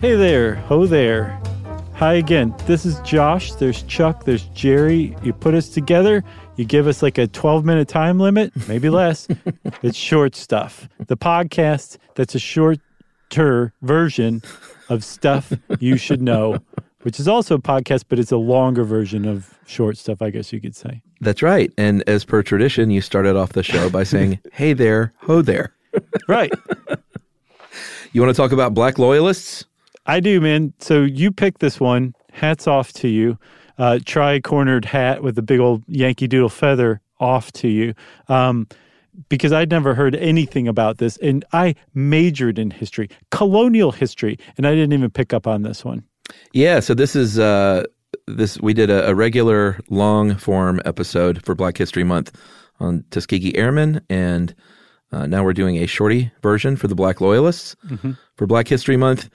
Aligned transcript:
Hey 0.00 0.16
there, 0.16 0.54
ho 0.54 0.86
there. 0.86 1.38
Hi 1.94 2.14
again. 2.14 2.54
This 2.66 2.86
is 2.86 2.98
Josh. 3.00 3.52
There's 3.52 3.82
Chuck. 3.82 4.24
There's 4.24 4.44
Jerry. 4.54 5.14
You 5.22 5.34
put 5.34 5.52
us 5.52 5.68
together. 5.68 6.24
You 6.56 6.64
give 6.64 6.86
us 6.86 7.02
like 7.02 7.18
a 7.18 7.26
12 7.26 7.66
minute 7.66 7.86
time 7.86 8.18
limit, 8.18 8.50
maybe 8.66 8.88
less. 8.90 9.28
it's 9.82 9.98
short 9.98 10.34
stuff. 10.34 10.88
The 11.06 11.18
podcast 11.18 11.98
that's 12.14 12.34
a 12.34 12.38
shorter 12.38 13.74
version 13.82 14.40
of 14.88 15.04
stuff 15.04 15.52
you 15.78 15.98
should 15.98 16.22
know, 16.22 16.56
which 17.02 17.20
is 17.20 17.28
also 17.28 17.56
a 17.56 17.60
podcast, 17.60 18.04
but 18.08 18.18
it's 18.18 18.32
a 18.32 18.38
longer 18.38 18.84
version 18.84 19.28
of 19.28 19.58
short 19.66 19.98
stuff, 19.98 20.22
I 20.22 20.30
guess 20.30 20.50
you 20.50 20.62
could 20.62 20.74
say. 20.74 21.02
That's 21.20 21.42
right. 21.42 21.70
And 21.76 22.02
as 22.08 22.24
per 22.24 22.42
tradition, 22.42 22.88
you 22.90 23.02
started 23.02 23.36
off 23.36 23.52
the 23.52 23.62
show 23.62 23.90
by 23.90 24.04
saying, 24.04 24.38
hey 24.52 24.72
there, 24.72 25.12
ho 25.18 25.42
there. 25.42 25.74
Right. 26.26 26.52
You 28.12 28.22
want 28.22 28.34
to 28.34 28.42
talk 28.42 28.52
about 28.52 28.72
black 28.74 28.98
loyalists? 28.98 29.66
I 30.06 30.20
do, 30.20 30.40
man. 30.40 30.72
So 30.78 31.02
you 31.02 31.30
picked 31.30 31.60
this 31.60 31.78
one. 31.80 32.14
Hats 32.32 32.66
off 32.66 32.92
to 32.94 33.08
you. 33.08 33.38
Uh, 33.78 33.98
tri 34.04 34.40
cornered 34.40 34.84
hat 34.84 35.22
with 35.22 35.38
a 35.38 35.42
big 35.42 35.60
old 35.60 35.82
Yankee 35.86 36.28
Doodle 36.28 36.48
feather 36.48 37.00
off 37.18 37.52
to 37.52 37.68
you. 37.68 37.94
Um, 38.28 38.66
because 39.28 39.52
I'd 39.52 39.70
never 39.70 39.94
heard 39.94 40.14
anything 40.16 40.68
about 40.68 40.98
this. 40.98 41.16
And 41.18 41.44
I 41.52 41.74
majored 41.94 42.58
in 42.58 42.70
history, 42.70 43.08
colonial 43.30 43.92
history, 43.92 44.38
and 44.56 44.66
I 44.66 44.74
didn't 44.74 44.92
even 44.92 45.10
pick 45.10 45.32
up 45.32 45.46
on 45.46 45.62
this 45.62 45.84
one. 45.84 46.04
Yeah. 46.52 46.80
So 46.80 46.94
this 46.94 47.16
is 47.16 47.38
uh, 47.38 47.84
this. 48.26 48.60
We 48.60 48.72
did 48.72 48.90
a, 48.90 49.08
a 49.08 49.14
regular 49.14 49.80
long 49.90 50.36
form 50.36 50.80
episode 50.84 51.44
for 51.44 51.54
Black 51.54 51.76
History 51.76 52.04
Month 52.04 52.36
on 52.78 53.04
Tuskegee 53.10 53.56
Airmen, 53.56 54.00
and 54.08 54.54
uh, 55.12 55.26
now 55.26 55.44
we're 55.44 55.52
doing 55.52 55.76
a 55.76 55.86
shorty 55.86 56.30
version 56.42 56.76
for 56.76 56.88
the 56.88 56.94
Black 56.94 57.20
Loyalists 57.20 57.76
for 58.36 58.46
Black 58.46 58.68
History 58.68 58.96
Month, 58.96 59.28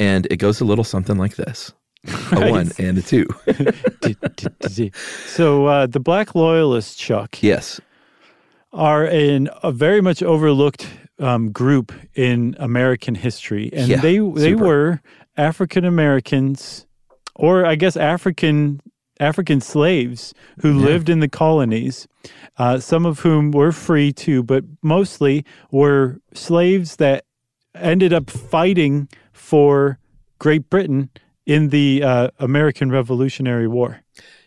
and 0.00 0.26
it 0.30 0.38
goes 0.38 0.60
a 0.60 0.64
little 0.64 0.82
something 0.82 1.16
like 1.16 1.36
this: 1.36 1.72
a 2.32 2.50
one 2.50 2.72
and 2.78 2.98
a 2.98 3.02
two. 3.02 3.26
so 5.26 5.66
uh, 5.66 5.86
the 5.86 6.00
Black 6.00 6.34
Loyalists, 6.34 6.96
Chuck, 6.96 7.40
yes. 7.42 7.80
are 8.72 9.04
in 9.04 9.48
a 9.62 9.70
very 9.70 10.00
much 10.00 10.22
overlooked 10.22 10.88
um, 11.20 11.52
group 11.52 11.92
in 12.14 12.56
American 12.58 13.14
history, 13.14 13.70
and 13.72 13.86
Yeah, 13.88 14.00
they 14.00 14.18
they 14.18 14.52
super. 14.52 14.64
were 14.64 15.00
African 15.36 15.84
Americans, 15.84 16.86
or 17.36 17.66
I 17.66 17.74
guess 17.76 17.96
African 17.96 18.80
African 19.20 19.60
slaves 19.60 20.32
who 20.62 20.72
lived 20.72 21.10
in 21.10 21.20
the 21.20 21.28
colonies. 21.28 22.08
Uh, 22.56 22.78
some 22.78 23.04
of 23.06 23.20
whom 23.20 23.50
were 23.50 23.72
free 23.72 24.12
too, 24.12 24.42
but 24.42 24.64
mostly 24.82 25.44
were 25.70 26.18
slaves 26.32 26.96
that 26.96 27.24
ended 27.74 28.12
up 28.12 28.30
fighting 28.30 29.08
for 29.50 29.98
Great 30.38 30.70
Britain 30.70 31.10
in 31.44 31.70
the 31.70 32.04
uh, 32.04 32.28
American 32.38 32.92
Revolutionary 32.92 33.66
War. 33.66 34.00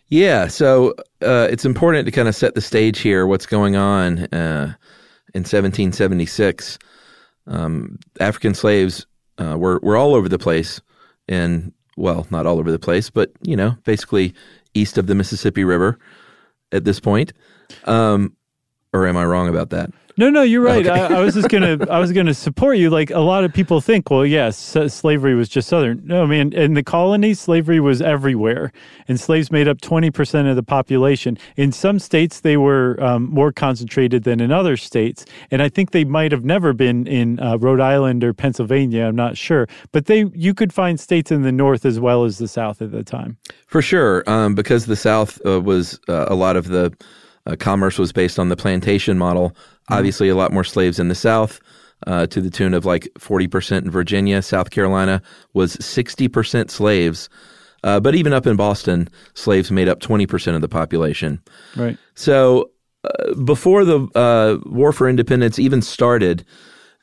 Yeah, 0.08 0.48
so 0.48 0.94
uh, 1.20 1.46
it's 1.50 1.66
important 1.66 2.06
to 2.06 2.10
kind 2.10 2.26
of 2.26 2.34
set 2.34 2.54
the 2.54 2.62
stage 2.62 3.00
here. 3.00 3.26
What's 3.26 3.44
going 3.44 3.76
on 3.76 4.20
uh, 4.32 4.74
in 5.34 5.42
1776? 5.42 6.78
Um, 7.46 7.98
African 8.18 8.54
slaves 8.54 9.06
uh, 9.36 9.58
were 9.58 9.78
were 9.82 9.96
all 9.98 10.14
over 10.14 10.26
the 10.26 10.38
place, 10.38 10.80
and 11.28 11.74
well, 11.98 12.26
not 12.30 12.46
all 12.46 12.58
over 12.58 12.70
the 12.70 12.78
place, 12.78 13.10
but 13.10 13.30
you 13.42 13.56
know, 13.56 13.76
basically 13.84 14.32
east 14.72 14.96
of 14.96 15.06
the 15.06 15.14
Mississippi 15.14 15.64
River 15.64 15.98
at 16.72 16.84
this 16.84 16.98
point. 16.98 17.34
Um, 17.84 18.34
or 18.94 19.06
am 19.06 19.18
I 19.18 19.26
wrong 19.26 19.48
about 19.50 19.68
that? 19.70 19.90
No, 20.16 20.30
no, 20.30 20.42
you're 20.42 20.62
right. 20.62 20.86
I, 20.86 21.16
I 21.16 21.20
was 21.20 21.34
just 21.34 21.48
gonna, 21.48 21.78
I 21.90 21.98
was 21.98 22.12
gonna 22.12 22.34
support 22.34 22.76
you. 22.76 22.88
Like 22.88 23.10
a 23.10 23.18
lot 23.20 23.42
of 23.42 23.52
people 23.52 23.80
think, 23.80 24.10
well, 24.10 24.24
yes, 24.24 24.76
s- 24.76 24.94
slavery 24.94 25.34
was 25.34 25.48
just 25.48 25.68
southern. 25.68 26.02
No, 26.04 26.22
I 26.22 26.26
man, 26.26 26.52
in 26.52 26.74
the 26.74 26.82
colonies, 26.84 27.40
slavery 27.40 27.80
was 27.80 28.00
everywhere, 28.00 28.72
and 29.08 29.18
slaves 29.18 29.50
made 29.50 29.66
up 29.66 29.80
twenty 29.80 30.10
percent 30.10 30.46
of 30.46 30.54
the 30.56 30.62
population. 30.62 31.36
In 31.56 31.72
some 31.72 31.98
states, 31.98 32.40
they 32.40 32.56
were 32.56 32.96
um, 33.02 33.28
more 33.30 33.50
concentrated 33.52 34.22
than 34.22 34.40
in 34.40 34.52
other 34.52 34.76
states, 34.76 35.24
and 35.50 35.60
I 35.60 35.68
think 35.68 35.90
they 35.90 36.04
might 36.04 36.30
have 36.30 36.44
never 36.44 36.72
been 36.72 37.06
in 37.08 37.40
uh, 37.40 37.56
Rhode 37.56 37.80
Island 37.80 38.22
or 38.22 38.32
Pennsylvania. 38.32 39.06
I'm 39.06 39.16
not 39.16 39.36
sure, 39.36 39.66
but 39.90 40.06
they, 40.06 40.26
you 40.34 40.54
could 40.54 40.72
find 40.72 41.00
states 41.00 41.32
in 41.32 41.42
the 41.42 41.52
north 41.52 41.84
as 41.84 41.98
well 41.98 42.24
as 42.24 42.38
the 42.38 42.48
south 42.48 42.80
at 42.80 42.92
the 42.92 43.02
time. 43.02 43.36
For 43.66 43.82
sure, 43.82 44.22
um, 44.30 44.54
because 44.54 44.86
the 44.86 44.94
South 44.96 45.44
uh, 45.44 45.60
was 45.60 45.98
uh, 46.08 46.26
a 46.28 46.36
lot 46.36 46.54
of 46.56 46.68
the 46.68 46.92
uh, 47.46 47.56
commerce 47.56 47.98
was 47.98 48.12
based 48.12 48.38
on 48.38 48.48
the 48.48 48.56
plantation 48.56 49.18
model. 49.18 49.56
Obviously, 49.90 50.28
a 50.28 50.34
lot 50.34 50.52
more 50.52 50.64
slaves 50.64 50.98
in 50.98 51.08
the 51.08 51.14
South, 51.14 51.60
uh, 52.06 52.26
to 52.26 52.40
the 52.40 52.50
tune 52.50 52.74
of 52.74 52.84
like 52.84 53.08
forty 53.18 53.46
percent 53.46 53.84
in 53.84 53.90
Virginia. 53.90 54.42
South 54.42 54.70
Carolina 54.70 55.20
was 55.52 55.72
sixty 55.84 56.28
percent 56.28 56.70
slaves, 56.70 57.28
uh, 57.82 58.00
but 58.00 58.14
even 58.14 58.32
up 58.32 58.46
in 58.46 58.56
Boston, 58.56 59.08
slaves 59.34 59.70
made 59.70 59.88
up 59.88 60.00
twenty 60.00 60.26
percent 60.26 60.54
of 60.54 60.62
the 60.62 60.68
population. 60.68 61.40
Right. 61.76 61.98
So 62.14 62.70
uh, 63.04 63.34
before 63.44 63.84
the 63.84 64.08
uh, 64.14 64.58
War 64.66 64.92
for 64.92 65.08
Independence 65.08 65.58
even 65.58 65.82
started, 65.82 66.44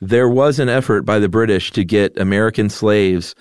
there 0.00 0.28
was 0.28 0.58
an 0.58 0.68
effort 0.68 1.02
by 1.02 1.20
the 1.20 1.28
British 1.28 1.70
to 1.72 1.84
get 1.84 2.18
American 2.18 2.68
slaves 2.68 3.36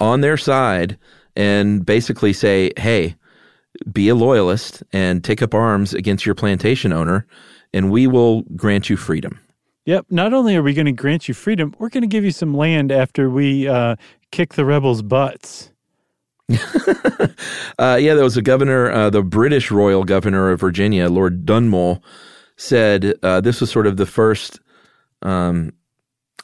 on 0.00 0.20
their 0.20 0.36
side 0.36 0.98
and 1.36 1.86
basically 1.86 2.32
say, 2.32 2.70
hey, 2.76 3.16
be 3.92 4.08
a 4.08 4.14
loyalist 4.14 4.82
and 4.92 5.22
take 5.24 5.42
up 5.42 5.54
arms 5.54 5.94
against 5.94 6.24
your 6.26 6.34
plantation 6.34 6.92
owner, 6.92 7.26
and 7.72 7.90
we 7.90 8.06
will 8.06 8.42
grant 8.56 8.88
you 8.90 8.96
freedom. 8.96 9.38
Yep. 9.86 10.06
Not 10.10 10.32
only 10.32 10.56
are 10.56 10.62
we 10.62 10.72
going 10.72 10.86
to 10.86 10.92
grant 10.92 11.28
you 11.28 11.34
freedom, 11.34 11.74
we're 11.78 11.90
going 11.90 12.02
to 12.02 12.06
give 12.08 12.24
you 12.24 12.30
some 12.30 12.54
land 12.56 12.90
after 12.90 13.28
we 13.28 13.68
uh, 13.68 13.96
kick 14.30 14.54
the 14.54 14.64
rebels' 14.64 15.02
butts. 15.02 15.70
Uh, 17.78 17.96
yeah, 18.00 18.14
there 18.14 18.22
was 18.22 18.36
a 18.36 18.42
governor, 18.42 18.90
uh, 18.92 19.10
the 19.10 19.22
British 19.22 19.70
royal 19.72 20.04
governor 20.04 20.50
of 20.50 20.60
Virginia, 20.60 21.08
Lord 21.08 21.44
Dunmore, 21.44 22.00
said 22.56 23.14
uh, 23.24 23.40
this 23.40 23.60
was 23.60 23.68
sort 23.70 23.88
of 23.88 23.96
the 23.96 24.06
first, 24.06 24.60
um, 25.22 25.72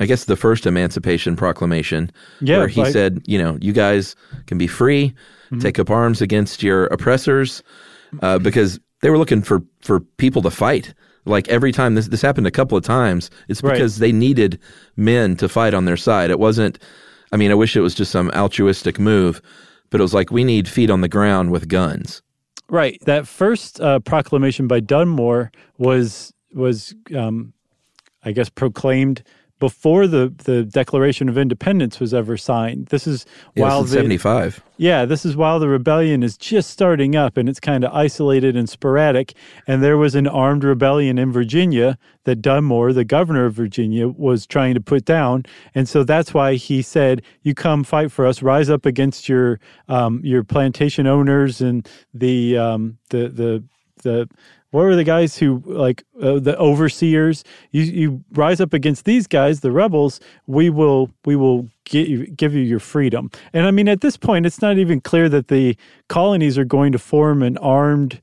I 0.00 0.06
guess, 0.06 0.24
the 0.24 0.34
first 0.36 0.66
Emancipation 0.66 1.36
Proclamation, 1.36 2.10
Yeah, 2.40 2.58
where 2.58 2.66
he 2.68 2.80
like- 2.82 2.92
said, 2.92 3.22
you 3.26 3.38
know, 3.38 3.58
you 3.60 3.72
guys 3.72 4.16
can 4.46 4.58
be 4.58 4.66
free, 4.66 5.14
take 5.58 5.78
up 5.78 5.90
arms 5.90 6.20
against 6.22 6.62
your 6.62 6.86
oppressors, 6.86 7.62
uh, 8.22 8.38
because 8.38 8.78
they 9.02 9.10
were 9.10 9.18
looking 9.18 9.42
for 9.42 9.62
for 9.80 10.00
people 10.00 10.42
to 10.42 10.50
fight. 10.50 10.94
Like 11.24 11.48
every 11.48 11.72
time 11.72 11.94
this 11.96 12.08
this 12.08 12.22
happened 12.22 12.46
a 12.46 12.50
couple 12.50 12.78
of 12.78 12.84
times, 12.84 13.30
it's 13.48 13.62
Right. 13.62 13.72
because 13.74 13.98
they 13.98 14.12
needed 14.12 14.58
men 14.96 15.36
to 15.36 15.48
fight 15.48 15.74
on 15.74 15.84
their 15.84 15.96
side. 15.96 16.30
It 16.30 16.38
wasn't. 16.38 16.78
I 17.32 17.36
mean, 17.36 17.50
I 17.50 17.54
wish 17.54 17.76
it 17.76 17.80
was 17.80 17.94
just 17.94 18.10
some 18.10 18.30
altruistic 18.30 18.98
move, 18.98 19.40
but 19.90 20.00
it 20.00 20.02
was 20.02 20.14
like 20.14 20.30
we 20.30 20.44
need 20.44 20.68
feet 20.68 20.90
on 20.90 21.00
the 21.00 21.08
ground 21.08 21.50
with 21.50 21.68
guns. 21.68 22.22
Right. 22.68 22.98
That 23.06 23.26
first 23.26 23.80
uh, 23.80 23.98
proclamation 24.00 24.66
by 24.68 24.80
Dunmore 24.80 25.50
was 25.78 26.32
was 26.54 26.94
um, 27.16 27.52
I 28.24 28.32
guess 28.32 28.48
proclaimed 28.48 29.22
before 29.60 30.08
the 30.08 30.34
the 30.44 30.64
Declaration 30.64 31.28
of 31.28 31.38
Independence 31.38 32.00
was 32.00 32.12
ever 32.12 32.36
signed. 32.36 32.86
This 32.86 33.06
is 33.06 33.24
Yeah, 33.54 33.62
while 33.62 33.82
the 33.82 33.88
seventy 33.90 34.16
five. 34.18 34.60
yeah, 34.76 35.04
this 35.04 35.24
is 35.24 35.36
while 35.36 35.60
the 35.60 35.68
rebellion 35.68 36.24
is 36.24 36.36
just 36.36 36.70
starting 36.70 37.14
up 37.14 37.36
and 37.36 37.48
it's 37.48 37.60
kind 37.60 37.84
of 37.84 37.92
isolated 37.92 38.56
and 38.56 38.68
sporadic. 38.68 39.34
And 39.68 39.80
there 39.82 39.96
was 39.96 40.16
an 40.16 40.26
armed 40.26 40.64
rebellion 40.64 41.18
in 41.18 41.30
Virginia 41.30 41.96
that 42.24 42.42
Dunmore, 42.42 42.92
the 42.92 43.04
governor 43.04 43.44
of 43.44 43.54
Virginia, 43.54 44.08
was 44.08 44.46
trying 44.46 44.74
to 44.74 44.80
put 44.80 45.04
down. 45.04 45.44
And 45.74 45.88
so 45.88 46.02
that's 46.02 46.34
why 46.34 46.54
he 46.54 46.82
said, 46.82 47.22
"You 47.42 47.54
come 47.54 47.84
fight 47.84 48.10
for 48.10 48.26
us. 48.26 48.42
Rise 48.42 48.68
up 48.68 48.84
against 48.86 49.28
your 49.28 49.60
um, 49.88 50.20
your 50.24 50.42
plantation 50.42 51.06
owners 51.06 51.60
and 51.60 51.88
the 52.12 52.58
um, 52.58 52.98
the 53.10 53.28
the 53.28 53.64
the." 54.02 54.28
What 54.70 54.82
were 54.82 54.96
the 54.96 55.04
guys 55.04 55.36
who 55.36 55.62
like 55.66 56.04
uh, 56.22 56.38
the 56.38 56.56
overseers? 56.58 57.44
You 57.72 57.82
you 57.82 58.24
rise 58.32 58.60
up 58.60 58.72
against 58.72 59.04
these 59.04 59.26
guys, 59.26 59.60
the 59.60 59.72
rebels. 59.72 60.20
We 60.46 60.70
will 60.70 61.10
we 61.24 61.34
will 61.36 61.68
you, 61.90 62.26
give 62.28 62.54
you 62.54 62.62
your 62.62 62.78
freedom. 62.78 63.30
And 63.52 63.66
I 63.66 63.72
mean, 63.72 63.88
at 63.88 64.00
this 64.00 64.16
point, 64.16 64.46
it's 64.46 64.62
not 64.62 64.78
even 64.78 65.00
clear 65.00 65.28
that 65.28 65.48
the 65.48 65.76
colonies 66.08 66.56
are 66.56 66.64
going 66.64 66.92
to 66.92 66.98
form 66.98 67.42
an 67.42 67.58
armed 67.58 68.20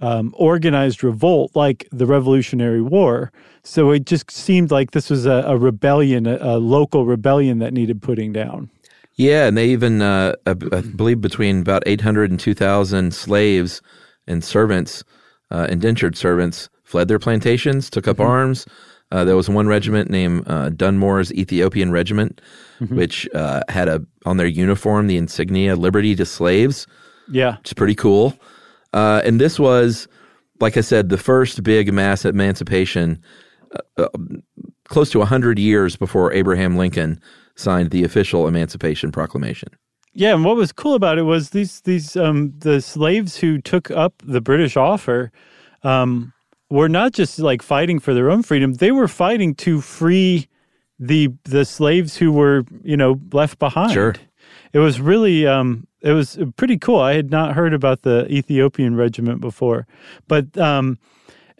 um, 0.00 0.34
organized 0.36 1.02
revolt 1.02 1.52
like 1.54 1.88
the 1.90 2.06
Revolutionary 2.06 2.82
War. 2.82 3.32
So 3.62 3.90
it 3.90 4.06
just 4.06 4.30
seemed 4.30 4.70
like 4.70 4.90
this 4.90 5.10
was 5.10 5.26
a, 5.26 5.42
a 5.46 5.56
rebellion, 5.56 6.26
a, 6.26 6.36
a, 6.40 6.58
local 6.58 7.06
rebellion 7.06 7.58
that 7.60 7.72
needed 7.72 8.02
putting 8.02 8.32
down. 8.32 8.70
Yeah, 9.14 9.46
and 9.46 9.56
they 9.56 9.68
even, 9.68 10.02
uh, 10.02 10.34
I 10.46 10.52
believe, 10.52 11.22
between 11.22 11.60
about 11.60 11.82
800 11.86 12.30
and 12.30 12.38
2,000 12.38 13.14
slaves 13.14 13.80
and 14.26 14.44
servants, 14.44 15.02
uh, 15.50 15.66
indentured 15.70 16.16
servants, 16.16 16.68
fled 16.84 17.08
their 17.08 17.18
plantations, 17.18 17.90
took 17.90 18.08
up 18.08 18.16
mm-hmm. 18.16 18.30
arms. 18.30 18.66
Uh, 19.12 19.24
there 19.24 19.36
was 19.36 19.48
one 19.48 19.68
regiment 19.68 20.10
named 20.10 20.42
uh, 20.48 20.70
Dunmore's 20.70 21.32
Ethiopian 21.32 21.92
Regiment, 21.92 22.40
mm-hmm. 22.80 22.96
which 22.96 23.28
uh, 23.34 23.62
had 23.68 23.88
a 23.88 24.04
on 24.24 24.36
their 24.36 24.48
uniform 24.48 25.06
the 25.06 25.16
insignia 25.16 25.76
"Liberty 25.76 26.16
to 26.16 26.26
Slaves." 26.26 26.86
Yeah, 27.30 27.56
is 27.64 27.72
pretty 27.72 27.94
cool. 27.94 28.34
Uh, 28.92 29.22
and 29.24 29.40
this 29.40 29.60
was, 29.60 30.08
like 30.60 30.76
I 30.76 30.80
said, 30.80 31.08
the 31.08 31.18
first 31.18 31.62
big 31.62 31.92
mass 31.92 32.24
emancipation, 32.24 33.22
uh, 33.96 34.08
close 34.88 35.10
to 35.10 35.24
hundred 35.24 35.58
years 35.58 35.94
before 35.94 36.32
Abraham 36.32 36.76
Lincoln 36.76 37.20
signed 37.54 37.90
the 37.90 38.02
official 38.02 38.48
Emancipation 38.48 39.12
Proclamation. 39.12 39.68
Yeah, 40.18 40.32
and 40.32 40.46
what 40.46 40.56
was 40.56 40.72
cool 40.72 40.94
about 40.94 41.18
it 41.18 41.24
was 41.24 41.50
these 41.50 41.82
these 41.82 42.16
um, 42.16 42.54
the 42.60 42.80
slaves 42.80 43.36
who 43.36 43.60
took 43.60 43.90
up 43.90 44.14
the 44.24 44.40
British 44.40 44.74
offer 44.74 45.30
um, 45.82 46.32
were 46.70 46.88
not 46.88 47.12
just 47.12 47.38
like 47.38 47.60
fighting 47.60 47.98
for 47.98 48.14
their 48.14 48.30
own 48.30 48.42
freedom; 48.42 48.74
they 48.74 48.90
were 48.92 49.08
fighting 49.08 49.54
to 49.56 49.82
free 49.82 50.48
the 50.98 51.28
the 51.44 51.66
slaves 51.66 52.16
who 52.16 52.32
were 52.32 52.64
you 52.82 52.96
know 52.96 53.20
left 53.34 53.58
behind. 53.58 53.92
Sure, 53.92 54.14
it 54.72 54.78
was 54.78 55.02
really 55.02 55.46
um, 55.46 55.86
it 56.00 56.12
was 56.12 56.38
pretty 56.56 56.78
cool. 56.78 56.98
I 56.98 57.12
had 57.12 57.30
not 57.30 57.54
heard 57.54 57.74
about 57.74 58.00
the 58.00 58.26
Ethiopian 58.32 58.96
regiment 58.96 59.42
before, 59.42 59.86
but 60.28 60.56
um, 60.56 60.98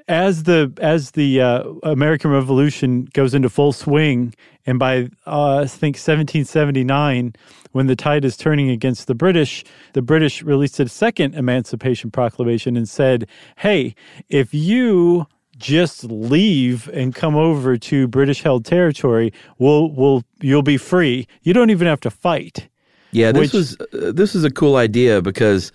as 0.09 0.45
the 0.45 0.73
as 0.81 1.13
the 1.13 1.41
uh, 1.41 1.65
American 1.83 2.31
Revolution 2.31 3.09
goes 3.13 3.35
into 3.35 3.49
full 3.49 3.73
swing, 3.73 4.35
and 4.65 4.79
by 4.79 5.09
uh, 5.27 5.59
I 5.59 5.67
think 5.67 5.97
1779, 5.97 7.35
when 7.73 7.87
the 7.87 7.97
tide 7.97 8.25
is 8.25 8.37
turning 8.37 8.71
against 8.71 9.07
the 9.07 9.15
British, 9.15 9.65
the 9.95 10.03
British 10.03 10.43
released 10.43 10.79
a 10.81 10.89
second 10.89 11.35
Emancipation 11.35 12.11
Proclamation 12.11 12.77
and 12.77 12.89
said, 12.89 13.27
"Hey, 13.57 13.95
if 14.29 14.55
you 14.55 15.27
just 15.57 16.05
leave 16.05 16.89
and 16.89 17.15
come 17.15 17.35
over 17.35 17.79
to 17.79 18.07
British-held 18.07 18.65
territory, 18.65 19.33
we'll 19.59 19.91
we'll 19.91 20.23
you'll 20.41 20.63
be 20.63 20.77
free. 20.77 21.27
You 21.43 21.53
don't 21.53 21.71
even 21.71 21.87
have 21.87 22.01
to 22.01 22.11
fight." 22.11 22.69
Yeah, 23.11 23.33
this 23.33 23.41
Which, 23.41 23.53
was 23.55 23.81
uh, 23.81 24.13
this 24.13 24.35
is 24.35 24.45
a 24.45 24.51
cool 24.51 24.77
idea 24.77 25.21
because 25.23 25.73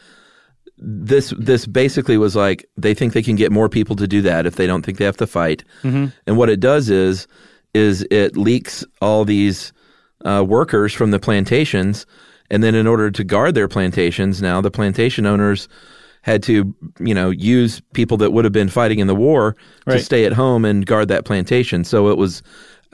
this 0.81 1.33
this 1.37 1.67
basically 1.67 2.17
was 2.17 2.35
like 2.35 2.65
they 2.75 2.93
think 2.93 3.13
they 3.13 3.21
can 3.21 3.35
get 3.35 3.51
more 3.51 3.69
people 3.69 3.95
to 3.95 4.07
do 4.07 4.21
that 4.23 4.45
if 4.45 4.55
they 4.55 4.65
don't 4.65 4.83
think 4.83 4.97
they 4.97 5.05
have 5.05 5.17
to 5.17 5.27
fight. 5.27 5.63
Mm-hmm. 5.83 6.07
And 6.25 6.37
what 6.37 6.49
it 6.49 6.59
does 6.59 6.89
is 6.89 7.27
is 7.73 8.05
it 8.09 8.35
leaks 8.35 8.83
all 9.01 9.23
these 9.23 9.71
uh, 10.25 10.43
workers 10.45 10.93
from 10.93 11.11
the 11.11 11.19
plantations, 11.19 12.05
and 12.49 12.63
then 12.63 12.75
in 12.75 12.87
order 12.87 13.11
to 13.11 13.23
guard 13.23 13.55
their 13.55 13.67
plantations, 13.67 14.41
now 14.41 14.59
the 14.59 14.71
plantation 14.71 15.25
owners 15.25 15.69
had 16.23 16.43
to 16.43 16.75
you 16.99 17.13
know 17.13 17.29
use 17.29 17.81
people 17.93 18.17
that 18.17 18.31
would 18.31 18.45
have 18.45 18.53
been 18.53 18.69
fighting 18.69 18.99
in 18.99 19.07
the 19.07 19.15
war 19.15 19.55
right. 19.85 19.97
to 19.97 20.03
stay 20.03 20.25
at 20.25 20.33
home 20.33 20.65
and 20.65 20.85
guard 20.87 21.07
that 21.09 21.25
plantation. 21.25 21.83
So 21.83 22.09
it 22.09 22.17
was 22.17 22.41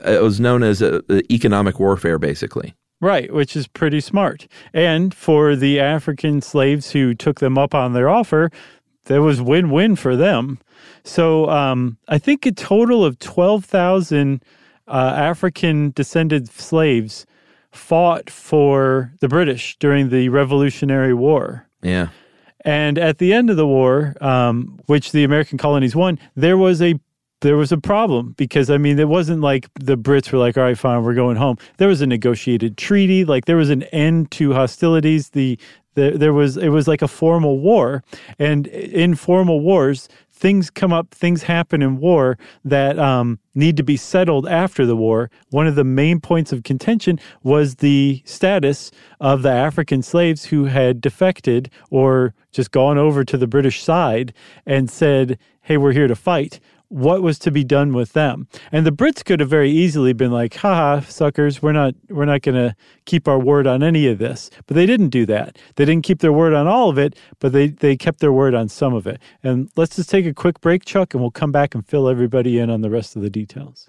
it 0.04 0.22
was 0.22 0.40
known 0.40 0.62
as 0.62 0.82
a, 0.82 1.02
a 1.08 1.22
economic 1.32 1.80
warfare, 1.80 2.18
basically. 2.18 2.74
Right, 3.00 3.32
which 3.32 3.54
is 3.54 3.68
pretty 3.68 4.00
smart. 4.00 4.48
And 4.72 5.14
for 5.14 5.54
the 5.54 5.78
African 5.78 6.42
slaves 6.42 6.90
who 6.90 7.14
took 7.14 7.38
them 7.38 7.56
up 7.56 7.74
on 7.74 7.92
their 7.92 8.08
offer, 8.08 8.50
there 9.04 9.22
was 9.22 9.40
win 9.40 9.70
win 9.70 9.96
for 9.96 10.16
them. 10.16 10.58
So 11.04 11.48
um, 11.48 11.98
I 12.08 12.18
think 12.18 12.44
a 12.44 12.52
total 12.52 13.04
of 13.04 13.18
12,000 13.18 14.42
uh, 14.86 14.90
African 14.90 15.92
descended 15.92 16.48
slaves 16.48 17.24
fought 17.70 18.30
for 18.30 19.12
the 19.20 19.28
British 19.28 19.76
during 19.78 20.08
the 20.08 20.28
Revolutionary 20.28 21.14
War. 21.14 21.68
Yeah. 21.82 22.08
And 22.64 22.98
at 22.98 23.18
the 23.18 23.32
end 23.32 23.50
of 23.50 23.56
the 23.56 23.66
war, 23.66 24.14
um, 24.20 24.80
which 24.86 25.12
the 25.12 25.24
American 25.24 25.58
colonies 25.58 25.94
won, 25.94 26.18
there 26.34 26.56
was 26.56 26.82
a 26.82 26.98
there 27.40 27.56
was 27.56 27.70
a 27.70 27.78
problem 27.78 28.34
because 28.36 28.70
I 28.70 28.78
mean 28.78 28.98
it 28.98 29.08
wasn't 29.08 29.40
like 29.40 29.68
the 29.74 29.96
Brits 29.96 30.32
were 30.32 30.38
like, 30.38 30.56
all 30.56 30.64
right, 30.64 30.78
fine, 30.78 31.02
we're 31.02 31.14
going 31.14 31.36
home. 31.36 31.56
There 31.76 31.88
was 31.88 32.00
a 32.00 32.06
negotiated 32.06 32.76
treaty, 32.76 33.24
like 33.24 33.44
there 33.44 33.56
was 33.56 33.70
an 33.70 33.84
end 33.84 34.30
to 34.32 34.52
hostilities. 34.52 35.30
The, 35.30 35.58
the 35.94 36.10
there 36.10 36.32
was 36.32 36.56
it 36.56 36.70
was 36.70 36.88
like 36.88 37.02
a 37.02 37.08
formal 37.08 37.60
war, 37.60 38.02
and 38.38 38.66
in 38.66 39.14
formal 39.14 39.60
wars, 39.60 40.08
things 40.32 40.70
come 40.70 40.92
up, 40.92 41.10
things 41.12 41.44
happen 41.44 41.82
in 41.82 41.98
war 41.98 42.38
that 42.64 42.98
um, 42.98 43.38
need 43.54 43.76
to 43.76 43.82
be 43.82 43.96
settled 43.96 44.46
after 44.48 44.84
the 44.84 44.96
war. 44.96 45.30
One 45.50 45.66
of 45.66 45.76
the 45.76 45.84
main 45.84 46.20
points 46.20 46.52
of 46.52 46.62
contention 46.64 47.20
was 47.42 47.76
the 47.76 48.22
status 48.24 48.90
of 49.20 49.42
the 49.42 49.50
African 49.50 50.02
slaves 50.02 50.46
who 50.46 50.64
had 50.64 51.00
defected 51.00 51.70
or 51.90 52.34
just 52.52 52.70
gone 52.70 52.98
over 52.98 53.24
to 53.24 53.36
the 53.36 53.46
British 53.46 53.82
side 53.82 54.32
and 54.64 54.88
said, 54.90 55.38
hey, 55.62 55.76
we're 55.76 55.92
here 55.92 56.08
to 56.08 56.16
fight 56.16 56.60
what 56.88 57.22
was 57.22 57.38
to 57.40 57.50
be 57.50 57.64
done 57.64 57.92
with 57.92 58.12
them. 58.12 58.48
And 58.72 58.86
the 58.86 58.92
Brits 58.92 59.24
could 59.24 59.40
have 59.40 59.48
very 59.48 59.70
easily 59.70 60.12
been 60.12 60.30
like, 60.30 60.54
haha, 60.54 61.00
suckers, 61.00 61.62
we're 61.62 61.72
not 61.72 61.94
we're 62.08 62.24
not 62.24 62.42
gonna 62.42 62.74
keep 63.04 63.28
our 63.28 63.38
word 63.38 63.66
on 63.66 63.82
any 63.82 64.06
of 64.06 64.18
this. 64.18 64.50
But 64.66 64.74
they 64.74 64.86
didn't 64.86 65.10
do 65.10 65.26
that. 65.26 65.58
They 65.76 65.84
didn't 65.84 66.04
keep 66.04 66.20
their 66.20 66.32
word 66.32 66.54
on 66.54 66.66
all 66.66 66.88
of 66.88 66.98
it, 66.98 67.16
but 67.40 67.52
they, 67.52 67.68
they 67.68 67.96
kept 67.96 68.20
their 68.20 68.32
word 68.32 68.54
on 68.54 68.68
some 68.68 68.94
of 68.94 69.06
it. 69.06 69.20
And 69.42 69.70
let's 69.76 69.96
just 69.96 70.10
take 70.10 70.26
a 70.26 70.34
quick 70.34 70.60
break, 70.60 70.84
Chuck, 70.84 71.14
and 71.14 71.20
we'll 71.20 71.30
come 71.30 71.52
back 71.52 71.74
and 71.74 71.86
fill 71.86 72.08
everybody 72.08 72.58
in 72.58 72.70
on 72.70 72.80
the 72.80 72.90
rest 72.90 73.16
of 73.16 73.22
the 73.22 73.30
details. 73.30 73.88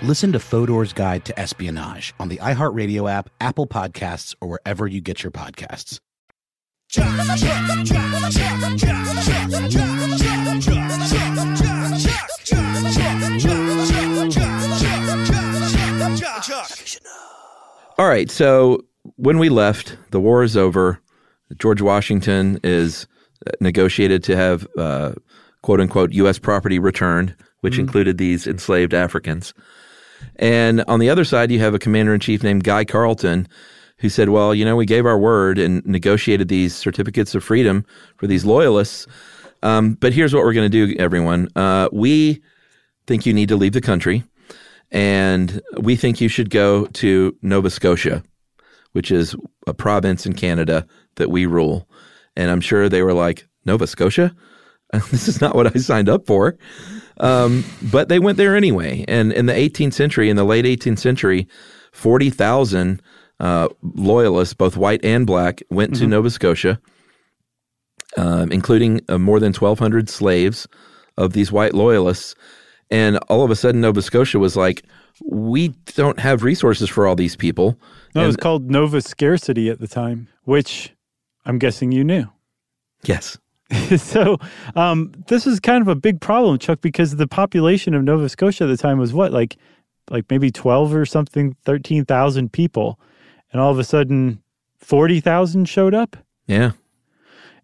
Listen 0.00 0.30
to 0.32 0.38
Fodor's 0.38 0.92
Guide 0.92 1.24
to 1.24 1.38
Espionage 1.38 2.14
on 2.20 2.28
the 2.28 2.36
iHeartRadio 2.36 3.10
app, 3.10 3.30
Apple 3.40 3.66
Podcasts, 3.66 4.34
or 4.40 4.48
wherever 4.48 4.86
you 4.86 5.00
get 5.00 5.22
your 5.22 5.32
podcasts. 5.32 5.98
All 17.98 18.06
right, 18.08 18.30
so 18.30 18.84
when 19.16 19.38
we 19.38 19.48
left, 19.48 19.96
the 20.10 20.20
war 20.20 20.42
is 20.42 20.56
over. 20.56 21.00
George 21.58 21.80
Washington 21.82 22.60
is 22.62 23.06
negotiated 23.60 24.22
to 24.24 24.36
have 24.36 24.66
uh, 24.76 25.12
quote 25.62 25.80
unquote 25.80 26.12
U.S. 26.12 26.38
property 26.38 26.78
returned, 26.78 27.34
which 27.60 27.74
Mhm. 27.74 27.80
included 27.80 28.18
these 28.18 28.46
enslaved 28.46 28.94
Africans. 28.94 29.52
And 30.36 30.82
on 30.88 31.00
the 31.00 31.10
other 31.10 31.24
side, 31.24 31.50
you 31.50 31.58
have 31.60 31.74
a 31.74 31.78
commander 31.78 32.14
in 32.14 32.20
chief 32.20 32.42
named 32.42 32.64
Guy 32.64 32.84
Carleton 32.84 33.48
who 33.98 34.08
said, 34.08 34.28
Well, 34.28 34.54
you 34.54 34.64
know, 34.64 34.76
we 34.76 34.86
gave 34.86 35.06
our 35.06 35.18
word 35.18 35.58
and 35.58 35.84
negotiated 35.84 36.48
these 36.48 36.74
certificates 36.74 37.34
of 37.34 37.44
freedom 37.44 37.84
for 38.16 38.26
these 38.26 38.44
loyalists. 38.44 39.06
Um, 39.62 39.94
but 39.94 40.12
here's 40.12 40.32
what 40.32 40.44
we're 40.44 40.52
going 40.52 40.70
to 40.70 40.86
do, 40.86 40.96
everyone. 40.98 41.48
Uh, 41.56 41.88
we 41.92 42.40
think 43.06 43.26
you 43.26 43.32
need 43.32 43.48
to 43.48 43.56
leave 43.56 43.72
the 43.72 43.80
country, 43.80 44.22
and 44.92 45.60
we 45.78 45.96
think 45.96 46.20
you 46.20 46.28
should 46.28 46.50
go 46.50 46.86
to 46.86 47.36
Nova 47.42 47.70
Scotia, 47.70 48.22
which 48.92 49.10
is 49.10 49.34
a 49.66 49.74
province 49.74 50.26
in 50.26 50.34
Canada 50.34 50.86
that 51.16 51.30
we 51.30 51.46
rule. 51.46 51.88
And 52.36 52.50
I'm 52.50 52.60
sure 52.60 52.88
they 52.88 53.02
were 53.02 53.14
like, 53.14 53.48
Nova 53.64 53.86
Scotia? 53.86 54.34
this 55.10 55.26
is 55.28 55.40
not 55.40 55.54
what 55.56 55.74
I 55.74 55.78
signed 55.78 56.08
up 56.08 56.26
for. 56.26 56.56
Um, 57.20 57.64
but 57.90 58.08
they 58.08 58.18
went 58.18 58.38
there 58.38 58.54
anyway. 58.56 59.04
And 59.08 59.32
in 59.32 59.46
the 59.46 59.52
18th 59.52 59.92
century, 59.94 60.30
in 60.30 60.36
the 60.36 60.44
late 60.44 60.64
18th 60.64 60.98
century, 60.98 61.48
40,000 61.92 63.02
uh, 63.40 63.68
loyalists, 63.82 64.54
both 64.54 64.76
white 64.76 65.04
and 65.04 65.26
black, 65.26 65.62
went 65.70 65.94
to 65.96 66.04
Mhm. 66.04 66.08
Nova 66.10 66.30
Scotia, 66.30 66.80
um, 68.16 68.50
including 68.52 69.00
uh, 69.08 69.18
more 69.18 69.38
than 69.40 69.52
1,200 69.52 70.08
slaves 70.08 70.66
of 71.16 71.32
these 71.32 71.50
white 71.52 71.74
loyalists. 71.74 72.34
And 72.90 73.18
all 73.28 73.44
of 73.44 73.50
a 73.50 73.56
sudden, 73.56 73.80
Nova 73.80 74.00
Scotia 74.02 74.38
was 74.38 74.56
like, 74.56 74.82
we 75.24 75.68
don't 75.96 76.18
have 76.20 76.42
resources 76.42 76.88
for 76.88 77.06
all 77.06 77.16
these 77.16 77.36
people. 77.36 77.78
No, 78.14 78.22
it 78.22 78.26
was 78.26 78.36
called 78.36 78.70
Nova 78.70 79.00
Scarcity 79.00 79.68
at 79.68 79.78
the 79.80 79.88
time, 79.88 80.28
which 80.44 80.92
I'm 81.44 81.58
guessing 81.58 81.92
you 81.92 82.04
knew. 82.04 82.26
yes. 83.04 83.36
so 83.96 84.38
um, 84.74 85.12
this 85.26 85.46
is 85.46 85.60
kind 85.60 85.82
of 85.82 85.88
a 85.88 85.94
big 85.94 86.20
problem, 86.20 86.58
Chuck, 86.58 86.80
because 86.80 87.16
the 87.16 87.26
population 87.26 87.94
of 87.94 88.02
Nova 88.02 88.28
Scotia 88.28 88.64
at 88.64 88.68
the 88.68 88.76
time 88.76 88.98
was 88.98 89.12
what, 89.12 89.32
like, 89.32 89.56
like 90.10 90.24
maybe 90.30 90.50
twelve 90.50 90.94
or 90.94 91.04
something, 91.04 91.54
thirteen 91.64 92.04
thousand 92.04 92.52
people, 92.52 92.98
and 93.52 93.60
all 93.60 93.70
of 93.70 93.78
a 93.78 93.84
sudden, 93.84 94.42
forty 94.78 95.20
thousand 95.20 95.66
showed 95.66 95.94
up. 95.94 96.16
Yeah. 96.46 96.72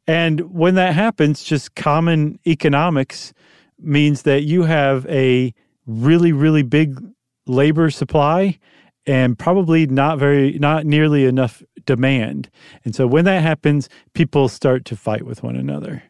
And 0.06 0.52
when 0.52 0.74
that 0.74 0.94
happens, 0.94 1.42
just 1.42 1.74
common 1.74 2.38
economics 2.46 3.32
means 3.80 4.22
that 4.22 4.42
you 4.42 4.64
have 4.64 5.06
a 5.06 5.54
really, 5.86 6.32
really 6.32 6.62
big 6.62 7.00
labor 7.46 7.90
supply 7.90 8.58
and 9.06 9.38
probably 9.38 9.86
not 9.86 10.18
very, 10.18 10.58
not 10.58 10.84
nearly 10.84 11.24
enough 11.24 11.62
demand. 11.86 12.50
And 12.84 12.94
so 12.94 13.06
when 13.06 13.24
that 13.24 13.42
happens, 13.42 13.88
people 14.14 14.48
start 14.48 14.84
to 14.86 14.96
fight 14.96 15.24
with 15.24 15.42
one 15.42 15.56
another. 15.56 16.02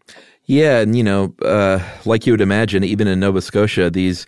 Yeah, 0.47 0.81
and 0.81 0.97
you 0.97 1.03
know, 1.03 1.35
uh, 1.43 1.81
like 2.05 2.27
you 2.27 2.33
would 2.33 2.41
imagine, 2.41 2.85
even 2.85 3.09
in 3.09 3.21
Nova 3.21 3.41
Scotia, 3.41 3.91
these 3.91 4.27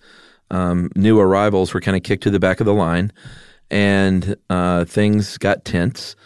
um, 0.51 0.91
new 0.97 1.21
arrivals 1.21 1.75
were 1.75 1.81
kind 1.81 1.97
of 1.97 2.03
kicked 2.03 2.23
to 2.23 2.31
the 2.31 2.41
back 2.41 2.61
of 2.61 2.67
the 2.67 2.75
line, 2.75 3.13
and 3.71 4.37
uh, 4.49 4.85
things 4.87 5.37
got 5.39 5.65
tense. 5.65 6.17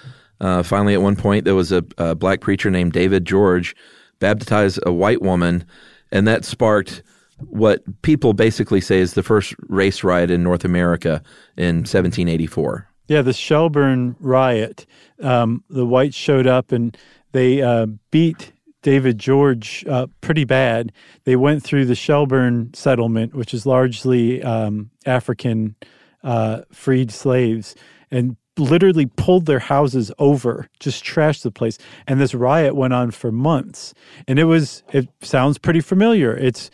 Uh, 0.40 0.62
finally, 0.62 0.94
at 0.94 1.02
one 1.02 1.16
point, 1.16 1.44
there 1.44 1.54
was 1.54 1.72
a, 1.72 1.84
a 1.98 2.14
black 2.14 2.40
preacher 2.40 2.70
named 2.70 2.92
David 2.92 3.24
George 3.24 3.74
baptized 4.20 4.78
a 4.86 4.92
white 4.92 5.22
woman, 5.22 5.64
and 6.12 6.26
that 6.26 6.44
sparked 6.44 7.02
what 7.48 7.82
people 8.02 8.32
basically 8.32 8.80
say 8.80 8.98
is 8.98 9.14
the 9.14 9.22
first 9.22 9.54
race 9.68 10.04
riot 10.04 10.30
in 10.30 10.42
North 10.42 10.64
America 10.64 11.22
in 11.56 11.78
1784. 11.78 12.89
Yeah, 13.10 13.22
the 13.22 13.32
Shelburne 13.32 14.14
riot. 14.20 14.86
Um, 15.20 15.64
the 15.68 15.84
whites 15.84 16.14
showed 16.14 16.46
up 16.46 16.70
and 16.70 16.96
they 17.32 17.60
uh, 17.60 17.86
beat 18.12 18.52
David 18.82 19.18
George 19.18 19.84
uh, 19.88 20.06
pretty 20.20 20.44
bad. 20.44 20.92
They 21.24 21.34
went 21.34 21.64
through 21.64 21.86
the 21.86 21.96
Shelburne 21.96 22.72
settlement, 22.72 23.34
which 23.34 23.52
is 23.52 23.66
largely 23.66 24.40
um, 24.44 24.92
African 25.06 25.74
uh, 26.22 26.60
freed 26.70 27.10
slaves, 27.10 27.74
and 28.12 28.36
literally 28.56 29.06
pulled 29.06 29.46
their 29.46 29.58
houses 29.58 30.12
over, 30.20 30.68
just 30.78 31.04
trashed 31.04 31.42
the 31.42 31.50
place. 31.50 31.78
And 32.06 32.20
this 32.20 32.32
riot 32.32 32.76
went 32.76 32.92
on 32.94 33.10
for 33.10 33.32
months. 33.32 33.92
And 34.28 34.38
it 34.38 34.44
was, 34.44 34.84
it 34.92 35.08
sounds 35.20 35.58
pretty 35.58 35.80
familiar. 35.80 36.36
It's, 36.36 36.70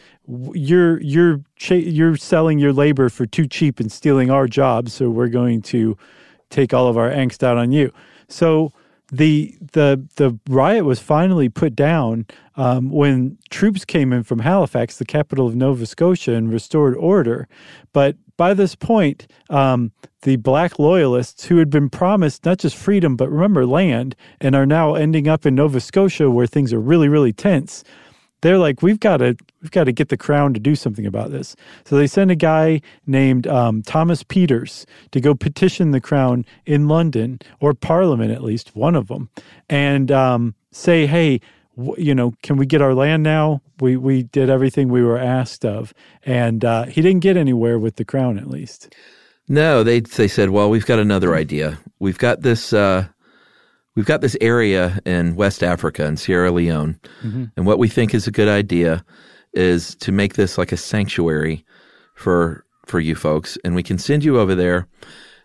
you're 0.52 1.00
you're 1.02 1.40
you're 1.71 2.16
selling 2.16 2.59
your 2.59 2.73
labor 2.73 3.09
for 3.09 3.26
too 3.26 3.47
cheap 3.47 3.78
and 3.78 3.93
stealing 3.93 4.28
our 4.28 4.49
jobs 4.49 4.93
so 4.93 5.09
we're 5.09 5.28
going 5.28 5.62
to 5.62 5.97
take 6.50 6.72
all 6.72 6.88
of 6.88 6.96
our 6.96 7.10
angst 7.10 7.42
out 7.42 7.56
on 7.56 7.72
you 7.72 7.92
so 8.28 8.72
the 9.12 9.54
the 9.72 10.04
the 10.16 10.38
riot 10.48 10.84
was 10.84 10.98
finally 10.98 11.48
put 11.48 11.76
down 11.76 12.26
um, 12.56 12.90
when 12.90 13.38
troops 13.50 13.84
came 13.84 14.12
in 14.12 14.22
from 14.22 14.40
Halifax, 14.40 14.98
the 14.98 15.04
capital 15.04 15.46
of 15.46 15.54
Nova 15.54 15.86
Scotia, 15.86 16.34
and 16.34 16.50
restored 16.50 16.96
order. 16.96 17.46
But 17.92 18.16
by 18.36 18.54
this 18.54 18.74
point, 18.74 19.26
um, 19.48 19.92
the 20.22 20.36
black 20.36 20.78
loyalists 20.78 21.44
who 21.46 21.58
had 21.58 21.70
been 21.70 21.88
promised 21.88 22.44
not 22.44 22.58
just 22.58 22.76
freedom 22.76 23.16
but 23.16 23.30
remember 23.30 23.64
land, 23.64 24.16
and 24.40 24.54
are 24.54 24.66
now 24.66 24.94
ending 24.94 25.28
up 25.28 25.46
in 25.46 25.54
Nova 25.54 25.80
Scotia 25.80 26.30
where 26.30 26.46
things 26.46 26.72
are 26.72 26.80
really 26.80 27.08
really 27.08 27.32
tense 27.32 27.84
they're 28.46 28.58
like, 28.58 28.80
we've 28.80 29.00
got 29.00 29.16
to, 29.16 29.36
we've 29.60 29.72
got 29.72 29.84
to 29.84 29.92
get 29.92 30.08
the 30.08 30.16
crown 30.16 30.54
to 30.54 30.60
do 30.60 30.76
something 30.76 31.04
about 31.04 31.32
this. 31.32 31.56
So 31.84 31.96
they 31.96 32.06
send 32.06 32.30
a 32.30 32.36
guy 32.36 32.80
named 33.06 33.46
um, 33.46 33.82
Thomas 33.82 34.22
Peters 34.22 34.86
to 35.10 35.20
go 35.20 35.34
petition 35.34 35.90
the 35.90 36.00
crown 36.00 36.44
in 36.64 36.86
London 36.86 37.40
or 37.60 37.74
Parliament, 37.74 38.30
at 38.30 38.44
least 38.44 38.76
one 38.76 38.94
of 38.94 39.08
them, 39.08 39.28
and 39.68 40.12
um, 40.12 40.54
say, 40.70 41.06
hey, 41.06 41.40
you 41.98 42.14
know, 42.14 42.32
can 42.42 42.56
we 42.56 42.66
get 42.66 42.80
our 42.80 42.94
land 42.94 43.22
now? 43.22 43.60
We 43.80 43.96
we 43.98 44.22
did 44.22 44.48
everything 44.48 44.88
we 44.88 45.02
were 45.02 45.18
asked 45.18 45.64
of, 45.64 45.92
and 46.22 46.64
uh, 46.64 46.84
he 46.84 47.02
didn't 47.02 47.20
get 47.20 47.36
anywhere 47.36 47.78
with 47.78 47.96
the 47.96 48.04
crown, 48.04 48.38
at 48.38 48.48
least. 48.48 48.94
No, 49.48 49.82
they 49.82 50.00
they 50.00 50.28
said, 50.28 50.50
well, 50.50 50.70
we've 50.70 50.86
got 50.86 50.98
another 50.98 51.34
idea. 51.34 51.78
We've 51.98 52.16
got 52.16 52.40
this 52.40 52.72
uh, 52.72 53.08
we've 53.96 54.06
got 54.06 54.20
this 54.20 54.36
area 54.40 55.00
in 55.04 55.34
West 55.34 55.62
Africa 55.64 56.04
in 56.06 56.16
Sierra 56.16 56.52
Leone, 56.52 56.98
Mhm. 57.24 57.50
and 57.56 57.66
what 57.66 57.78
we 57.78 57.88
think 57.88 58.14
is 58.14 58.26
a 58.26 58.30
good 58.30 58.48
idea 58.48 59.04
is 59.54 59.94
to 59.96 60.12
make 60.12 60.34
this 60.34 60.56
like 60.58 60.70
a 60.72 60.76
sanctuary 60.76 61.64
for 62.14 62.64
for 62.86 63.00
you 63.00 63.16
folks, 63.16 63.58
and 63.64 63.74
we 63.74 63.82
can 63.82 63.98
send 63.98 64.22
you 64.24 64.38
over 64.38 64.54
there, 64.54 64.86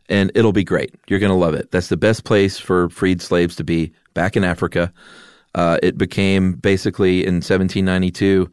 and 0.10 0.32
it'll 0.36 0.52
be 0.54 0.64
great. 0.64 0.94
You're 1.08 1.18
going 1.20 1.32
to 1.32 1.36
love 1.46 1.56
it. 1.56 1.72
That's 1.72 1.88
the 1.88 1.98
best 1.98 2.24
place 2.24 2.60
for 2.60 2.88
freed 2.90 3.20
slaves 3.20 3.56
to 3.56 3.64
be 3.64 3.94
back 4.14 4.38
in 4.38 4.44
Africa. 4.44 4.94
Uh, 5.56 5.78
it 5.82 5.98
became 5.98 6.54
basically 6.54 7.26
in 7.26 7.42
1792 7.42 8.48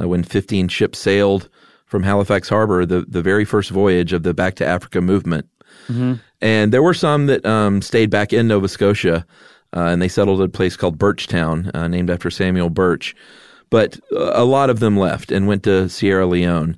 uh, 0.00 0.08
when 0.08 0.24
15 0.24 0.66
ships 0.68 0.98
sailed 0.98 1.48
from 1.86 2.02
Halifax 2.02 2.48
Harbor, 2.48 2.84
the 2.84 3.04
the 3.06 3.22
very 3.22 3.44
first 3.44 3.70
voyage 3.70 4.12
of 4.12 4.22
the 4.24 4.34
Back 4.34 4.54
to 4.56 4.66
Africa 4.66 5.00
movement. 5.00 5.46
Mhm. 5.88 6.18
And 6.42 6.72
there 6.72 6.82
were 6.82 6.92
some 6.94 7.26
that 7.26 7.46
um, 7.46 7.80
stayed 7.80 8.10
back 8.10 8.32
in 8.32 8.48
Nova 8.48 8.68
Scotia, 8.68 9.24
uh, 9.74 9.80
and 9.80 10.02
they 10.02 10.08
settled 10.08 10.40
at 10.40 10.46
a 10.48 10.50
place 10.50 10.76
called 10.76 10.98
Birchtown, 10.98 11.70
uh, 11.74 11.86
named 11.88 12.10
after 12.10 12.30
Samuel 12.30 12.68
Birch. 12.68 13.14
But 13.70 13.98
uh, 14.12 14.32
a 14.34 14.44
lot 14.44 14.68
of 14.68 14.80
them 14.80 14.98
left 14.98 15.30
and 15.32 15.46
went 15.46 15.62
to 15.62 15.88
Sierra 15.88 16.26
Leone, 16.26 16.76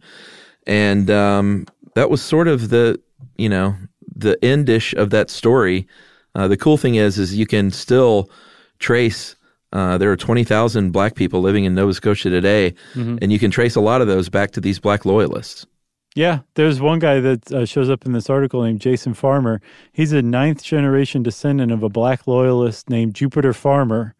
and 0.66 1.10
um, 1.10 1.66
that 1.96 2.08
was 2.10 2.22
sort 2.22 2.46
of 2.46 2.68
the 2.68 3.00
you 3.36 3.48
know 3.48 3.74
the 4.14 4.36
endish 4.42 4.94
of 4.94 5.10
that 5.10 5.28
story. 5.30 5.88
Uh, 6.36 6.46
the 6.46 6.56
cool 6.56 6.76
thing 6.76 6.94
is, 6.96 7.18
is 7.18 7.34
you 7.34 7.46
can 7.46 7.70
still 7.72 8.30
trace. 8.78 9.34
Uh, 9.72 9.98
there 9.98 10.12
are 10.12 10.16
twenty 10.16 10.44
thousand 10.44 10.92
black 10.92 11.16
people 11.16 11.40
living 11.40 11.64
in 11.64 11.74
Nova 11.74 11.94
Scotia 11.94 12.30
today, 12.30 12.74
Mhm. 12.94 13.18
and 13.22 13.32
you 13.32 13.38
can 13.40 13.50
trace 13.50 13.74
a 13.74 13.80
lot 13.80 14.00
of 14.00 14.06
those 14.06 14.28
back 14.28 14.52
to 14.52 14.60
these 14.60 14.78
black 14.78 15.04
loyalists. 15.04 15.66
Yeah, 16.14 16.40
there's 16.54 16.80
one 16.80 17.00
guy 17.00 17.18
that 17.20 17.50
uh, 17.52 17.66
shows 17.66 17.90
up 17.90 18.06
in 18.06 18.12
this 18.12 18.30
article 18.30 18.62
named 18.62 18.80
Jason 18.80 19.14
Farmer. 19.14 19.60
He's 19.92 20.12
a 20.12 20.22
ninth 20.22 20.62
generation 20.62 21.22
descendant 21.24 21.72
of 21.72 21.82
a 21.82 21.88
black 21.88 22.26
loyalist 22.28 22.88
named 22.88 23.14
Jupiter 23.14 23.52
Farmer. 23.52 24.14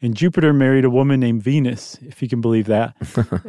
And 0.00 0.16
Jupiter 0.16 0.52
married 0.52 0.84
a 0.84 0.90
woman 0.90 1.20
named 1.20 1.42
Venus, 1.42 1.96
if 2.02 2.22
you 2.22 2.28
can 2.28 2.40
believe 2.40 2.66
that. 2.66 2.94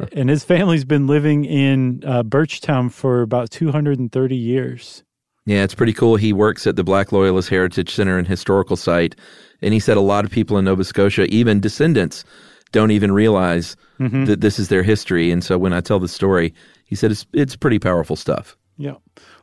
and 0.12 0.28
his 0.28 0.44
family's 0.44 0.84
been 0.84 1.06
living 1.06 1.44
in 1.44 2.02
uh, 2.06 2.22
Birchtown 2.22 2.92
for 2.92 3.22
about 3.22 3.50
230 3.50 4.36
years. 4.36 5.02
Yeah, 5.46 5.62
it's 5.62 5.74
pretty 5.74 5.92
cool. 5.92 6.16
He 6.16 6.32
works 6.32 6.66
at 6.66 6.76
the 6.76 6.84
Black 6.84 7.12
Loyalist 7.12 7.48
Heritage 7.48 7.92
Center 7.94 8.18
and 8.18 8.26
Historical 8.26 8.76
Site, 8.76 9.14
and 9.62 9.74
he 9.74 9.80
said 9.80 9.96
a 9.96 10.00
lot 10.00 10.24
of 10.24 10.30
people 10.30 10.56
in 10.58 10.64
Nova 10.64 10.84
Scotia, 10.84 11.24
even 11.24 11.60
descendants, 11.60 12.24
don't 12.72 12.90
even 12.92 13.12
realize 13.12 13.76
Mhm. 14.00 14.26
that 14.26 14.40
this 14.40 14.58
is 14.58 14.68
their 14.68 14.82
history. 14.82 15.30
And 15.30 15.44
so 15.44 15.56
when 15.58 15.72
I 15.72 15.80
tell 15.80 16.00
the 16.00 16.08
story, 16.08 16.52
he 16.94 16.96
said 16.96 17.10
it's 17.10 17.26
it's 17.32 17.56
pretty 17.56 17.80
powerful 17.80 18.14
stuff. 18.14 18.56
Yeah. 18.76 18.94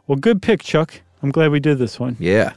Well, 0.07 0.15
good 0.15 0.41
pick, 0.41 0.63
Chuck. 0.63 1.01
I'm 1.21 1.31
glad 1.31 1.51
we 1.51 1.59
did 1.59 1.79
this 1.79 1.99
one. 1.99 2.15
Yeah. 2.17 2.53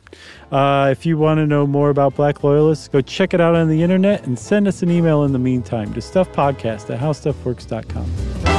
Uh, 0.52 0.88
if 0.92 1.04
you 1.04 1.18
want 1.18 1.38
to 1.38 1.46
know 1.48 1.66
more 1.66 1.90
about 1.90 2.14
Black 2.14 2.44
Loyalists, 2.44 2.86
go 2.86 3.00
check 3.00 3.34
it 3.34 3.40
out 3.40 3.56
on 3.56 3.68
the 3.68 3.82
internet 3.82 4.24
and 4.24 4.38
send 4.38 4.68
us 4.68 4.82
an 4.84 4.92
email 4.92 5.24
in 5.24 5.32
the 5.32 5.38
meantime 5.40 5.92
to 5.94 6.00
stuffpodcast 6.00 6.94
at 6.94 7.00
howstuffworks.com. 7.00 8.53